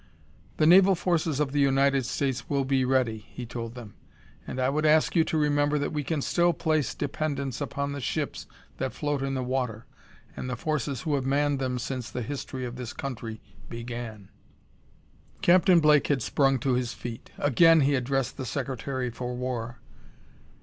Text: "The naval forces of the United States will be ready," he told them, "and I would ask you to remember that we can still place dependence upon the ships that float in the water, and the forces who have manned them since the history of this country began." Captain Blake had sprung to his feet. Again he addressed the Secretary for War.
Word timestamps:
"The 0.57 0.65
naval 0.65 0.95
forces 0.95 1.39
of 1.39 1.51
the 1.51 1.59
United 1.59 2.07
States 2.07 2.49
will 2.49 2.65
be 2.65 2.83
ready," 2.83 3.19
he 3.19 3.45
told 3.45 3.75
them, 3.75 3.93
"and 4.47 4.59
I 4.59 4.67
would 4.67 4.83
ask 4.83 5.15
you 5.15 5.23
to 5.25 5.37
remember 5.37 5.77
that 5.77 5.93
we 5.93 6.03
can 6.03 6.23
still 6.23 6.53
place 6.53 6.95
dependence 6.95 7.61
upon 7.61 7.91
the 7.91 8.01
ships 8.01 8.47
that 8.77 8.93
float 8.93 9.21
in 9.21 9.35
the 9.35 9.43
water, 9.43 9.85
and 10.35 10.49
the 10.49 10.55
forces 10.55 11.01
who 11.01 11.13
have 11.13 11.25
manned 11.27 11.59
them 11.59 11.77
since 11.77 12.09
the 12.09 12.23
history 12.23 12.65
of 12.65 12.77
this 12.77 12.93
country 12.93 13.43
began." 13.69 14.29
Captain 15.43 15.79
Blake 15.79 16.07
had 16.07 16.23
sprung 16.23 16.57
to 16.57 16.73
his 16.73 16.95
feet. 16.95 17.29
Again 17.37 17.81
he 17.81 17.93
addressed 17.93 18.37
the 18.37 18.45
Secretary 18.47 19.11
for 19.11 19.35
War. 19.35 19.77